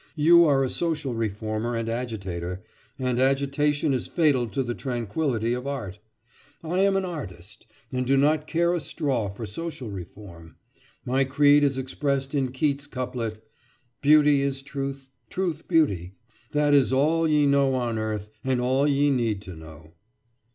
You 0.15 0.45
are 0.45 0.63
a 0.63 0.67
social 0.71 1.13
reformer 1.13 1.75
and 1.75 1.87
agitator, 1.87 2.63
and 2.97 3.19
agitation 3.19 3.93
is 3.93 4.07
fatal 4.07 4.47
to 4.47 4.63
the 4.63 4.73
tranquility 4.73 5.53
of 5.53 5.67
art. 5.67 5.99
I 6.63 6.79
am 6.79 6.95
an 6.97 7.05
artist, 7.05 7.67
and 7.91 8.03
do 8.07 8.17
not 8.17 8.47
care 8.47 8.73
a 8.73 8.79
straw 8.79 9.29
for 9.29 9.45
social 9.45 9.91
reform. 9.91 10.55
My 11.05 11.23
creed 11.23 11.63
is 11.63 11.77
expressed 11.77 12.33
in 12.33 12.51
Keats's 12.51 12.87
couplet: 12.87 13.47
Beauty 14.01 14.41
is 14.41 14.63
truth, 14.63 15.09
truth 15.29 15.67
beauty—that 15.67 16.73
is 16.73 16.91
all 16.91 17.27
Ye 17.27 17.45
know 17.45 17.75
on 17.75 17.99
earth, 17.99 18.31
and 18.43 18.59
all 18.59 18.87
ye 18.87 19.11
need 19.11 19.39
to 19.43 19.55
know. 19.55 19.93